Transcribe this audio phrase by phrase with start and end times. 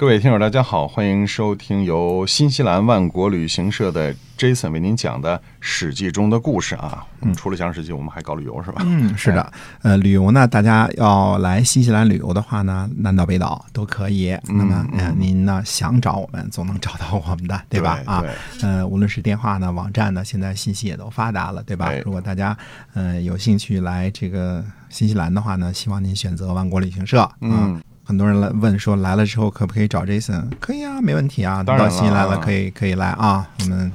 [0.00, 7.06] 各位听友，大家好，欢迎收听由新西兰万国旅行社的 Jason 为您讲的《史记》中的故事啊。
[7.20, 8.80] 嗯，除了讲《史记》，我们还搞旅游是吧？
[8.86, 9.52] 嗯，是的。
[9.82, 14.34] 呃，旅游呢，大家要来新西兰旅游的话呢，南岛北岛都可以。
[14.44, 18.00] 那么，呃，您呢想找我们，总能找到我们的，对吧？
[18.06, 18.24] 啊，
[18.62, 21.92] 呃，无论是电话呢，网站呢，现在信息也都发达了，对吧？
[22.06, 22.56] 如果大家
[22.94, 27.30] 呃有兴趣来这个新西兰的话呢，希望您选择万国旅行社。
[27.42, 27.78] 嗯。
[28.04, 30.50] 很多人来问说来了之后可不可以找 Jason？
[30.58, 31.62] 可以啊，没问题啊。
[31.62, 33.48] 到新来了可以可以来啊。
[33.60, 33.92] 我们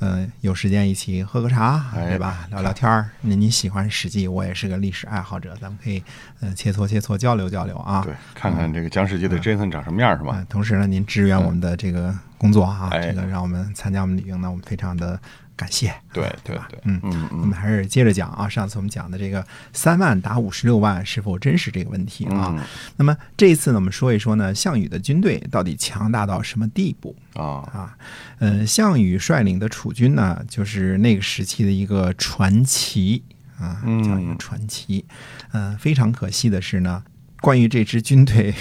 [0.00, 2.46] 嗯有时间一起喝个茶，对吧？
[2.50, 3.10] 聊聊天儿。
[3.20, 6.02] 那你喜欢《史记》，我也是个历史爱好者，咱们可以
[6.40, 8.02] 嗯切磋切磋，交流交流啊。
[8.04, 10.44] 对，看看这个讲《史记》的 Jason 长什么样是吧？
[10.48, 15.20] 同时呢，您支援我们的这个工作啊，这个让我们参加我们旅行呢，我们非常的。
[15.58, 18.48] 感谢，对对对，嗯嗯，我们还是接着讲啊。
[18.48, 22.64] 上次我们讲的这个三万打五十六万是否真实这个问题啊。
[22.96, 27.66] 那么这一次呢，我们说一说呢，项羽的军队到底强大到什么地步啊？
[27.72, 27.98] 啊，
[28.38, 33.24] 呃，项羽率领的楚军呢，就是那个时期的一个传奇
[33.58, 35.04] 啊，叫一个传奇。
[35.50, 37.02] 嗯，非常可惜的是呢。
[37.40, 38.52] 关于这支军队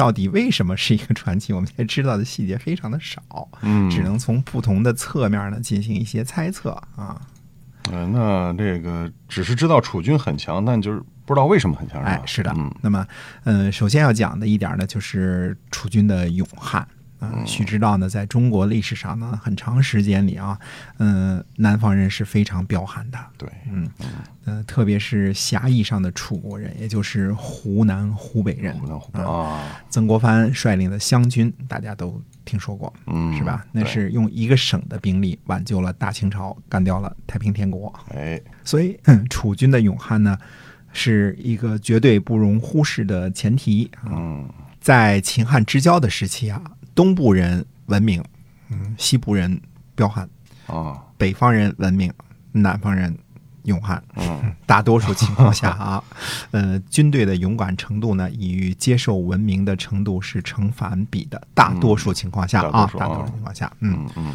[0.00, 3.20] 到底为什么是一个传奇，我们现在知道的细节非常的少，
[3.60, 7.20] 嗯，只能从不同的侧面呢进行一些猜测啊。
[7.92, 12.50] 呃，那这个只是知道楚军很强，但就是不知道为什么很强，哎，是的。
[12.80, 13.06] 那么，
[13.44, 16.88] 嗯，首先要讲的一点呢，就是楚军的勇悍。
[17.20, 20.58] 嗯，须知道呢，在中国历史上呢，很长时间里啊，
[20.98, 23.18] 嗯，南方人是非常彪悍的。
[23.36, 23.90] 对，嗯，
[24.44, 28.72] 呃，特别是狭义上的楚国人，也就是湖南、湖北人。
[28.78, 33.66] 湖南、湖北啊，曾国藩率领的湘军，大家都听说过，嗯，是吧？
[33.70, 37.92] 那是用一个省的兵力挽救了大清朝，干掉了太平天国。
[38.14, 40.38] 哎，所以楚军的勇悍呢，
[40.92, 43.90] 是一个绝对不容忽视的前提。
[44.06, 44.48] 嗯，
[44.80, 46.62] 在秦汉之交的时期啊。
[47.00, 48.22] 东部人文明，
[48.68, 49.58] 嗯，西部人
[49.94, 50.28] 彪悍，
[50.66, 52.12] 啊，北方人文明，
[52.52, 53.16] 南方人
[53.62, 56.04] 勇悍，嗯， 大多数情况下啊，
[56.52, 61.40] 呃，军队的勇敢程度呢，与接受文明的程度是成反比的。
[61.54, 64.34] 大多数情况下啊，大多数情况下，嗯嗯，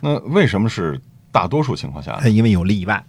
[0.00, 0.98] 那为什么是
[1.30, 2.18] 大多数情况下？
[2.26, 3.04] 因为有例外。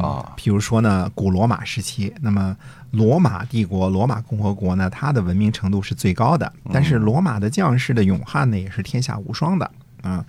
[0.00, 2.56] 啊，比如说呢，古罗马时期，那么
[2.92, 9.70] 罗马帝国、罗马共和国呢，它的文明程度是最高的，但是罗马的将士的勇悍呢，也是天下无双的。
[10.02, 10.24] 啊，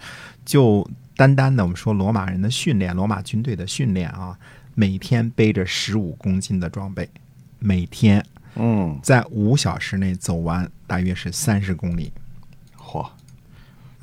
[0.45, 0.85] 就
[1.15, 4.37] 单单的我们说罗马人的训练，罗马军队的训练啊，
[4.73, 7.09] 每天背着十五公斤的装备，
[7.59, 12.11] 每天，嗯，在五小时内走完大约是三十公里。
[12.77, 13.05] 嚯，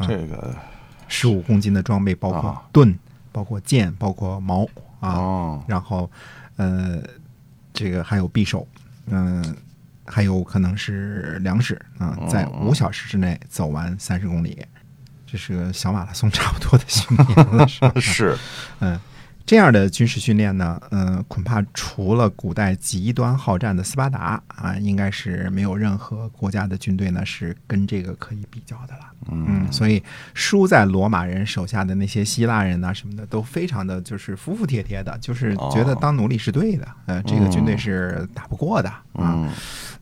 [0.07, 0.55] 这个
[1.09, 2.99] 十五公斤的装备，包括盾，
[3.31, 4.67] 包括剑，包括矛。
[5.03, 6.11] 啊，然后，
[6.57, 7.03] 呃，
[7.73, 8.67] 这个还有匕首，
[9.07, 9.55] 嗯，
[10.07, 14.65] 还有可能是粮食啊，在五小时之内走完三十公里，
[15.27, 17.67] 这是个小马拉松差不多的训练了，
[18.01, 18.39] 是，
[18.81, 18.99] 嗯。
[19.45, 29.01] 这样的军事训练呢，嗯，恐怕除了古代极端好战的斯巴达啊，应该是没有任何国家的军队呢是跟这个可以比较的了。
[29.31, 30.03] 嗯，所以
[30.35, 36.89] 输在罗马人手下的那些希腊人呐什么的，都非常的就是服服帖帖的，就是觉得当奴隶是对的。
[37.07, 39.49] 呃，这个军队是打不过的啊。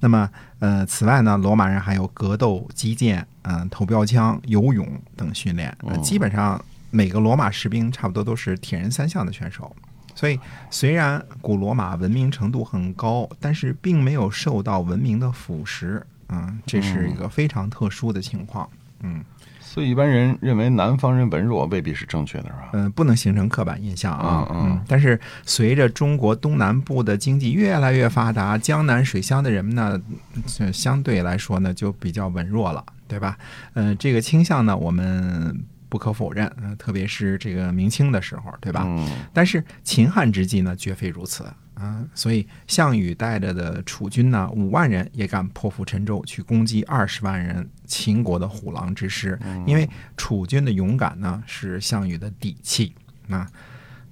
[0.00, 4.86] 那么，呃，此外呢，罗马人还有格斗、击剑、嗯，投标枪、游泳
[5.16, 6.62] 等训练，基本上。
[6.90, 9.74] 每个罗马士兵差不多都是铁人三项的选手，
[10.14, 10.38] 所以
[10.70, 18.68] 虽然古罗马文明程度很高，但是并没有受到文明的腐蚀，嗯，这是一个非常特殊的情况，
[19.02, 19.24] 嗯，
[19.60, 22.70] 所以一般人认为南方人文弱未必是正确的，是吧？
[22.72, 30.00] 嗯，不能形成刻板印象啊，嗯，但是随着中国东南部的经济越来越发达，江南水乡的人们呢，
[30.72, 33.38] 相对来说呢就比较文弱了，对吧？
[33.74, 35.64] 嗯，这个倾向呢，我们。
[35.90, 38.84] 不可否认，特别是这个明清的时候，对吧？
[38.86, 39.06] 嗯。
[39.34, 41.44] 但是秦汉之际呢，绝非如此
[41.74, 42.06] 啊。
[42.14, 49.38] 所以项羽带着的楚军呢，五万人也敢破釜沉舟去攻击二十万人秦国的虎狼之师。
[49.66, 52.94] 因为楚军的勇敢呢，是项羽的底气
[53.28, 53.46] 啊。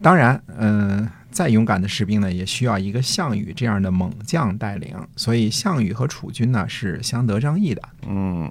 [0.02, 4.96] 当然，嗯，再勇敢的士兵呢，也需要一个项羽这样的猛将带领。
[5.16, 7.82] 所以项羽和楚军呢，是相得益彰的。
[8.08, 8.50] 嗯。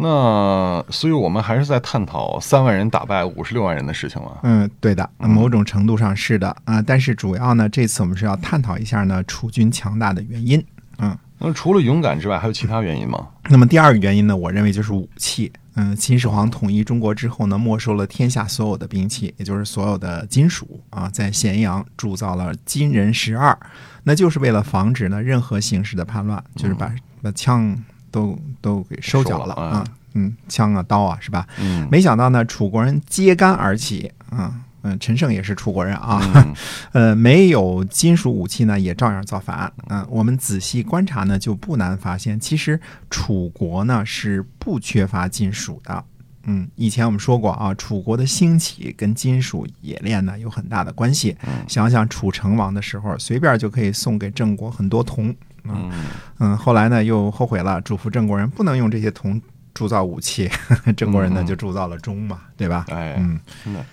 [0.00, 4.38] 那，所以我们还是在探讨三万人打败五十六万人的事情吗？
[4.42, 6.80] 嗯，对的，某种程度上是的啊。
[6.82, 10.64] 但是主要呢，这次我们是要探讨一下呢楚军强大的原因。
[10.98, 13.28] 嗯，那除了勇敢之外，还有其他原因吗？
[13.48, 15.52] 那么第二个原因呢，我认为就是武器。
[15.76, 23.56] 嗯，秦始皇统一中国之后呢，没收了天下所有的兵器，也就是所有的金属啊，在咸阳铸造了金人十二，
[24.02, 26.92] 那就是为了防止呢任何形式的叛乱，就是把
[27.22, 27.74] 把枪
[28.10, 29.84] 都都给收缴了啊，
[30.14, 31.46] 嗯，枪啊刀啊是吧？
[31.58, 34.54] 嗯没想到呢，楚国人揭竿而起啊。
[34.82, 36.54] 嗯，陈胜也是楚国人啊，嗯
[36.92, 39.70] 呃，没有金属武器呢，也照样造反。
[39.88, 42.80] 嗯、我们仔细观察呢，就不难发现，其实
[43.10, 46.02] 楚国呢是不缺乏金属的。
[46.44, 51.36] 嗯，以前我们说过啊，楚国的兴起跟金属冶炼呢有很大的关系。
[51.68, 55.36] 想想楚成王的时候，随便就可以送给郑国很多铜。
[55.64, 55.90] 嗯
[56.38, 59.40] 嗯，后来呢又后悔了，嘱咐郑国人不能用这些铜
[59.74, 60.50] 铸造武器，
[60.96, 62.86] 郑国人呢嗯就铸造了钟嘛，对吧？
[62.88, 63.84] 哎，嗯，真的。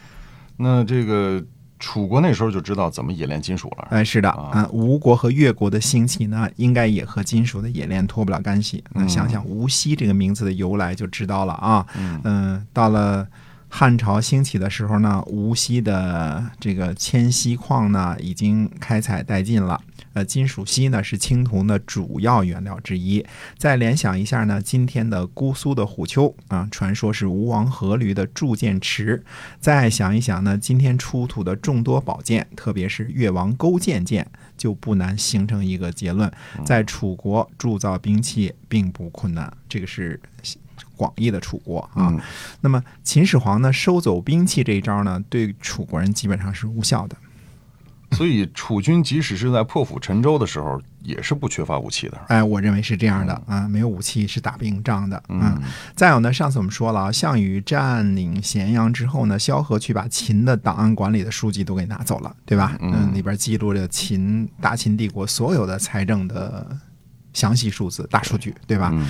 [0.58, 1.44] 那这个
[1.80, 3.88] 楚国那时候就知道怎么冶炼金属了。
[3.92, 8.84] 哎，是的，啊嗯，吴国和越国的兴起呢，应该也和金属的冶炼脱不了干系。
[8.94, 11.86] 那想想无锡这个名字的由来就知道了啊。
[11.96, 13.28] 嗯嗯，到了
[13.80, 19.80] 汉朝兴起的时候呢，无锡的这个铅锡矿呢已经开采殆尽了。
[20.14, 23.24] 呃，金属锡呢是青铜的主要原料之一。
[23.56, 29.24] 再联想一下呢，今天的姑苏的虎丘啊，传说是吴王阖闾的铸剑池。
[29.60, 34.28] 再想一想呢，今天出土的众多宝剑，特别是越王勾践剑，
[34.58, 36.32] 就不难形成一个结论：
[36.66, 39.56] 在楚国铸造兵器并不困难。
[39.70, 40.20] 这个是
[40.98, 42.10] 广义的楚国啊。
[42.10, 42.20] 嗯
[42.60, 47.16] 那么秦始皇呢，收走兵器这一招呢，对楚国人基本上是无效的。
[48.14, 52.18] 所以楚军即使是在破釜沉舟的时候，也是不缺乏武器的。
[52.30, 55.22] 哎，我认为是这样的啊，没有武器是打不赢仗的。
[55.28, 55.62] 嗯，
[55.94, 62.78] 再有呢，上次我们说了啊，项羽占领咸阳之后呢，萧何去把秦的档案馆里的书籍都给拿走了，对吧？
[62.80, 66.66] 嗯里边记录着秦大秦帝国所有的财政的
[67.34, 68.90] 详细数字、大数据，对吧？
[68.94, 69.06] 嗯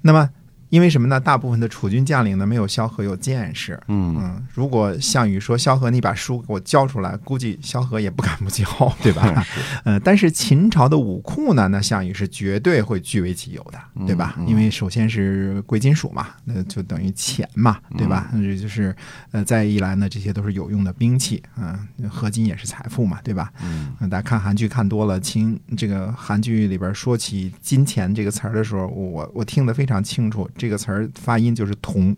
[0.00, 0.30] 那么。
[0.70, 1.18] 因为什么呢？
[1.18, 3.78] 大部分的楚军将领呢，没有萧何有见识。
[3.88, 8.64] 嗯嗯，如果项羽说萧何，你把书给我交出来，估计萧何也不敢不交，
[9.02, 9.44] 对吧？
[9.84, 14.36] 呃，但是秦朝的武库呢，那项羽是绝对会据为己有的，对吧？
[14.46, 18.28] 因为首先是贵金属嘛，那就等于钱嘛，对吧？
[18.32, 18.94] 那这就是
[19.32, 21.78] 呃，再一来呢，这些都是有用的兵器，嗯、
[22.08, 23.50] 合金也是财富嘛，对吧？
[23.62, 32.14] 嗯嗯，大家看韩剧看多了，秦这个韩剧里边说起金钱这个词儿的时候，我我听得非常清楚，这个词儿发音就是铜，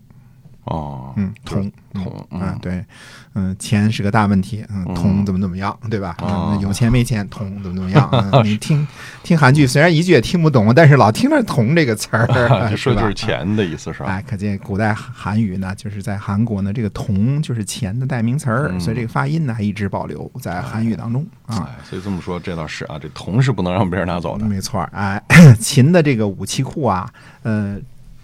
[0.65, 2.85] 哦，嗯，铜，铜，嗯，嗯对，
[3.35, 6.15] 嗯，钱是个大问题，嗯，嗯铜怎么怎么样，对吧？
[6.61, 8.09] 有钱没钱，铜怎么怎么样？
[8.11, 8.85] 嗯 你听
[9.23, 12.27] 听韩剧，虽然一句也听不懂，但是老听着“铜”这个词儿，
[12.69, 14.05] 就说吧就是钱的意思是吧？
[14.09, 21.67] 哎，可见古代韩语呢，就是在韩国呢，这个“铜”就是钱的代名词儿，嗯所以这个发音呢还一直保留在韩语当中啊。
[21.69, 24.45] 哎，所以这么说，这倒是啊，这铜是不能让别人拿走的。
[24.45, 25.21] 没错儿，哎，
[25.59, 27.09] 秦的这个武器库啊，
[27.43, 27.77] 呃，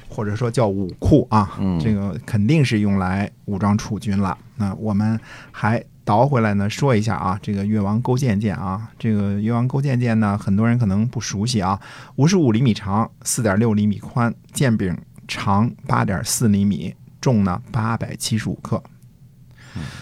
[0.09, 4.37] 或者说叫武库啊，嗯这个肯定是用来武装楚军了。
[4.55, 5.19] 那我们
[5.51, 11.79] 还倒回来呢，说一下啊，这个越王勾践剑啊，这个越王勾践剑呢，很多人可能不熟悉啊，
[12.15, 18.81] 五十五厘米长，四点六厘米宽，剑柄长八点四厘米，重呢八百七十五克。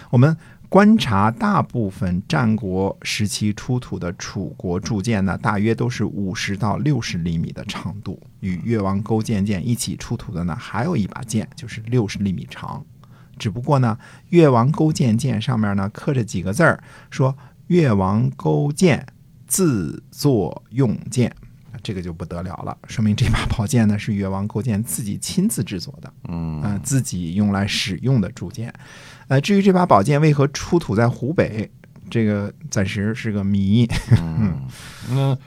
[0.10, 0.38] 我们
[0.68, 8.22] 观察大部分战国时期出土的楚国铸剑呢，大约都是五十到六十厘米的长度。
[8.42, 12.84] 与越王勾践剑一起出土的呢，还有一把剑就是六十厘米长。
[13.38, 13.98] 只不过呢，
[14.30, 19.06] 越王勾践剑上面呢刻着几个字儿，说越王勾践
[19.48, 21.34] 自作用剑。
[21.86, 26.12] 这个就不得了了，说明这把宝剑呢是越王勾践自己亲自制作的。
[26.28, 28.74] 嗯呃，自己用来使用的铸剑。
[29.28, 31.70] 呃，至于这把宝剑为何出土在湖北，
[32.10, 33.88] 这个暂时是个谜。
[34.20, 34.68] 嗯，
[35.12, 35.38] 那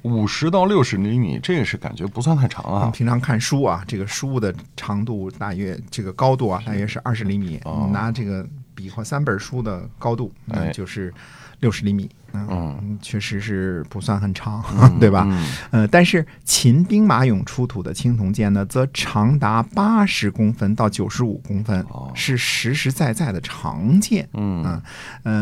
[0.00, 2.90] 五十到六十厘米，这个是感觉不算太长啊。
[2.90, 7.60] 平常看书啊，这个书的长度大约这个高度啊，大约是二十厘米。
[7.64, 11.12] 哦你拿这个比划三本书的高度，那哎就是
[11.62, 12.10] 六十厘米。
[12.34, 15.26] 嗯嗯，确实是不算很长，嗯 对吧？
[15.28, 24.26] 嗯呃，但是秦兵马俑出土的青铜剑呢，则长达八十公分到九十五公分，哦是实实在在的长剑。
[24.32, 24.82] 嗯嗯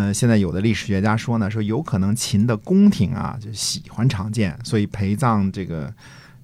[0.09, 5.95] 呃，现在有的历史学家说呢，说有可能秦的宫廷啊就喜欢长剑，所以陪葬这个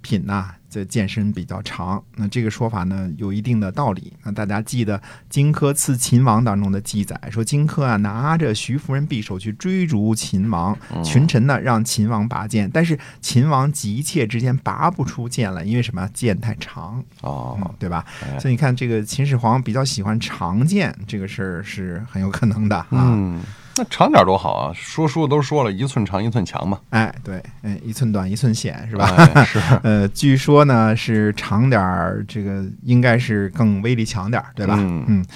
[0.01, 2.03] 品呐、这剑身比较长。
[2.17, 4.13] 那这个说法呢有一定的道理。
[4.25, 16.07] 那大家记得荆轲刺秦王当中的记载，说荆轲啊拿着徐夫人匕首去追逐秦王，群臣呢让秦王拔剑，但是秦王急切之间拔不出剑来，因为什么？
[16.13, 17.03] 剑太长。
[17.23, 18.05] 哦嗯，，对吧？
[18.23, 22.87] 哎所以你看，这个秦始皇比较喜欢长剑，这个事儿是很有可能的啊。
[22.93, 23.41] 嗯，
[23.77, 24.73] 那长点儿多好啊！
[24.75, 29.07] 说书的都说了一寸长一寸强嘛，哎，对，嗯，一寸短一寸险是吧？
[29.35, 34.77] 哎是， 呃，据说呢是长点儿，这个应该是更威力强点儿，对吧？
[34.79, 35.27] 嗯嗯，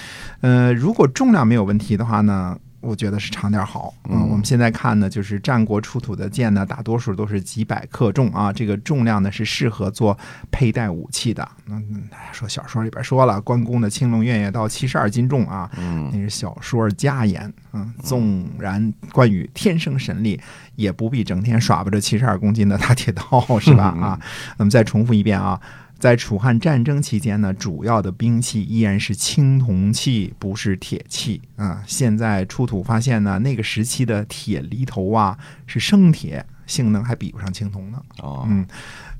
[0.41, 3.93] 呃，如果重量没有问题的话呢，我觉得是长点好。
[4.09, 10.17] 嗯，嗯我们现在看呢，就是战国出土的剑呢，大多数都是几百克重啊，这个重量呢是适合做
[10.51, 11.47] 佩戴武器的。
[11.67, 17.51] 嗯，大家说小说里边说了，关公的青龙偃月刀七十二斤重啊，嗯那是小说家言。
[17.73, 20.37] 嗯，纵然关羽天生神力，
[20.75, 23.85] 也不必整天耍不着七十二公斤的大铁刀，是吧？
[24.01, 24.19] 啊，
[24.57, 25.57] 那么再重复一遍啊。
[26.01, 31.83] 在楚汉战争期间呢，主要的兵器依然是青铜器，不是铁器啊。
[31.85, 38.01] 现在出土发现呢，那个时期的铁犁头啊是生铁，性能还比不上青铜呢。
[38.17, 38.65] 哦，嗯，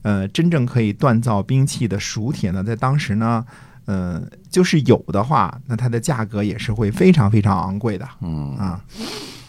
[0.01, 3.45] 呃，真正可以锻造兵器的熟铁呢，在当时呢，
[3.85, 4.19] 呃，
[4.50, 8.83] 就是有的话，那它的价格也是会非常非常昂贵的嗯，啊。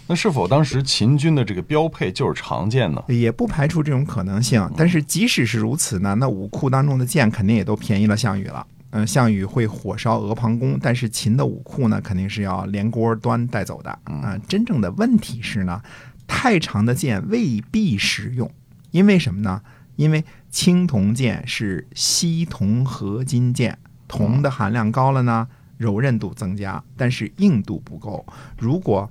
[0.06, 3.02] 那是否当时秦军的这个标配就是长剑呢？
[3.08, 4.68] 也不排除这种可能性。
[4.76, 8.66] 但是即使是如此呢，那武库当中的剑肯定也都便宜了项羽了。
[8.90, 13.90] 嗯、项羽会火烧阿房宫，但是秦的武库呢，肯定是要连锅端带走的。
[14.04, 15.80] 啊、真正的问题是呢，
[16.26, 18.50] 太长的剑未必实用，
[18.90, 19.62] 因为什么呢？
[19.96, 23.78] 因为青铜剑是锡铜合金剑，
[24.08, 28.26] 铜的含量高了呢，柔韧度增加，但是硬度不够。
[28.58, 29.10] 如果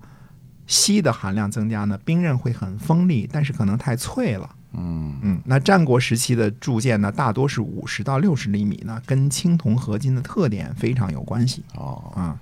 [0.72, 4.50] 锡的含量增加呢，兵刃会很锋利，但是可能太脆了。
[4.74, 12.40] 嗯嗯，那战国时期的铸剑呢，大多是五十到六十厘米呢，跟青铜合金的特点非常有关系哦，啊。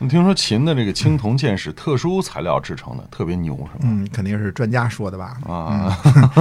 [0.00, 3.78] 你听说秦的这个青铜剑是特殊材料制成的，特别牛是吗？
[3.82, 5.38] 嗯，肯定是专家说的吧？
[5.46, 5.96] 啊，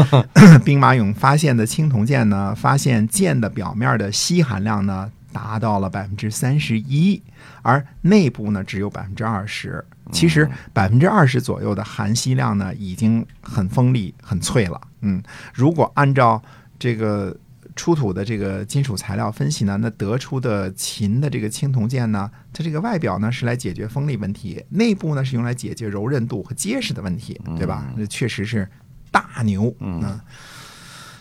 [0.65, 7.21] 兵马俑发现的青铜剑呢，发现剑的表面的锡含量呢达到了百分之三十一，
[7.61, 9.85] 而内部呢只有百分之二十。
[10.11, 14.79] 其实百分之二十左右的含锡量呢，已经很锋利、很脆了。
[15.01, 15.21] 嗯，
[15.53, 16.41] 如果按照
[16.79, 17.35] 这个
[17.75, 27.85] 出土的这个金属材料分析呢，那得出的秦的这个青铜剑呢，它这个外表呢是来解决锋利问题，内部呢是用来解决柔韧度和结实的问题，对吧？
[27.95, 28.67] 那确实是
[29.11, 29.73] 大牛。
[29.79, 30.19] 嗯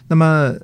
[0.09, 0.55] 那么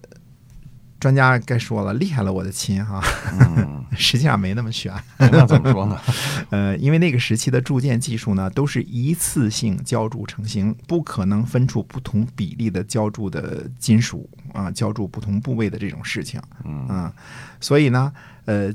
[1.03, 4.95] 专家该说了，厉害了我的亲哈，嗯， 实际上没那么悬。
[5.17, 5.99] 哎那怎么说呢？
[6.51, 16.41] 呃，因为那个时期的铸剑技术呢，都是一次性浇铸成型，不可能分出不同比例的浇铸的金属啊，浇铸不同部位的这种事情。
[16.65, 17.13] 嗯嗯，
[17.61, 18.13] 所以呢，
[18.45, 18.73] 呃，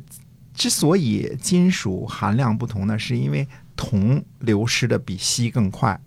[0.53, 5.97] 之所以金属含量不同呢，是因为铜流失的比锡更快。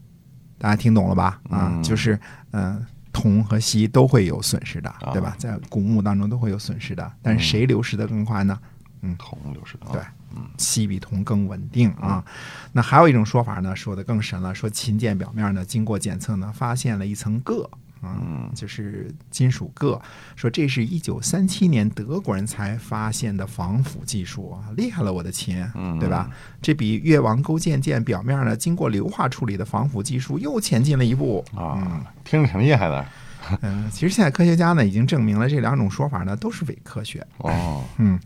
[0.58, 1.40] 大家听懂了吧？
[1.48, 2.14] 啊，嗯就是
[2.50, 2.86] 嗯、呃
[3.20, 5.34] 铜和锡都会有损失的，啊对吧？
[5.38, 8.58] 在古墓当中都会有损失的，但是谁流失的更快呢？
[9.02, 12.24] 嗯铜流失的快，对锡比铜更稳定啊。
[12.72, 17.68] 那还有一种说法呢，说的更神了，说秦剑表面呢经过检测呢，发现了一层铬。
[18.00, 20.00] 啊，就是金属铬，
[20.36, 26.30] 说这是一九三七年德国人才发现的防腐技术啊，厉害了我的亲，嗯对吧？
[26.62, 33.04] 这比越王勾践剑表面呢经过硫化处理的防腐技术又前进了一步啊，听着挺厉害的
[33.62, 37.26] 嗯、其实现在科学家呢已经证明了这两种说法呢都是伪科学。
[37.38, 38.20] 哦，嗯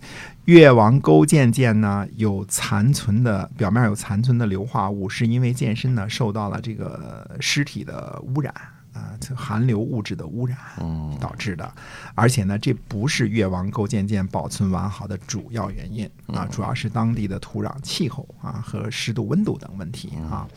[0.45, 8.53] 越王勾践剑呢有残存的表面有残存的硫化物，是因为剑身呢受到了这个尸体的污染
[8.95, 11.71] 啊，这含硫物质的污染嗯导致的。
[12.15, 20.49] 而且呢，这不是越王勾践剑保存完好的主要原因啊，主要是当地的土壤、气候啊和湿度、温度等问题啊。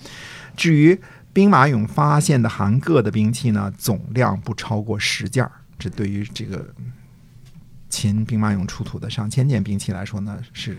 [0.56, 0.98] 至于
[1.34, 6.74] 兵马俑发现的含铬的兵器呢，总量不超过十件儿，这对于这个
[7.90, 10.78] 秦兵马俑出土的上千件兵器来说呢，是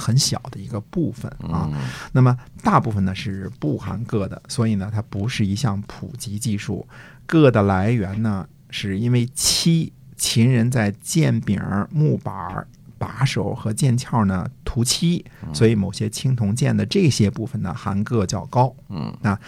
[0.00, 1.68] 很小的一个部分啊。
[1.72, 1.78] 嗯
[2.12, 6.88] 那么大部分呢是不含铬的，所以呢它不是一项普及技术。
[7.26, 12.66] 铬的来源呢，是因为漆，秦人在剑柄、木板、
[12.98, 18.74] 把手和剑鞘呢涂漆，所以某些青铜剑的这些部分呢含铬较高。
[18.88, 19.38] 嗯啊，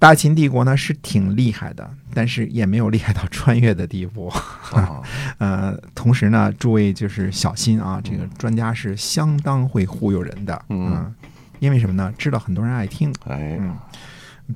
[0.00, 4.28] 大秦帝国呢是挺厉害的，但是也没有厉害到穿越的地步。
[4.72, 5.02] 啊
[5.36, 11.14] 呃，同时呢，诸位就是小心啊，这个专家是相当会忽悠人的，嗯
[11.58, 12.10] 因为什么呢？
[12.16, 13.12] 知道很多人爱听。
[13.26, 13.76] 哎，嗯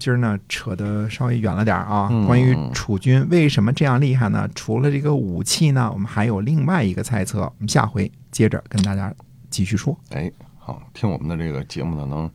[0.00, 2.08] 今儿呢扯得稍微远了点啊。
[2.10, 4.48] 嗯关于楚军为什么这样厉害呢？
[4.54, 7.42] 除了这个武器呢，我们还有另外一个猜测。
[7.42, 9.12] 我们下回接着跟大家
[9.50, 9.94] 继续说。
[10.12, 12.30] 哎，好，听我们的这个节目呢，能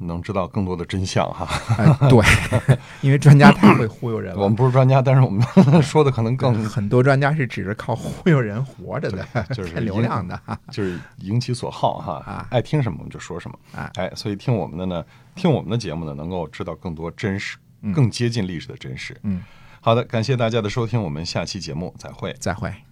[0.00, 1.46] 能知道更多的真相哈。
[1.78, 2.18] 哎对，
[3.02, 4.40] 因为专家太会忽悠人了。
[4.42, 5.42] 我们不是专家，但是我们
[5.82, 10.40] 说的可能更很多专家是指着靠忽悠人活着的，就是 看流量的。
[10.70, 15.04] 就是迎其所好哈啊爱听什么我们就说什么啊哎，所以听我们的呢，
[15.34, 17.56] 听我们的节目呢，能够知道更多真实，
[17.94, 19.16] 更接近历史的真实。
[19.22, 19.42] 嗯，
[19.80, 22.34] 好的，感谢大家的收听，我们下期节目再会。
[22.38, 22.89] 再会。